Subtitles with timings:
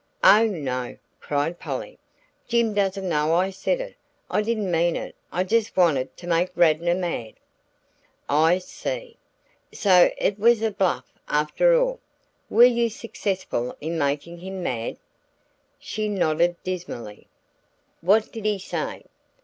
[0.23, 1.99] "Oh, no!" cried Polly.
[2.47, 3.97] "Jim doesn't know I said it
[4.31, 7.35] I didn't mean it; I just wanted to make Radnor mad."
[8.27, 9.17] "I see!
[9.71, 11.99] So it was a bluff after all?
[12.49, 14.97] Were you successful in making him mad?"
[15.77, 17.27] She nodded dismally.
[18.01, 19.03] "What did he say?"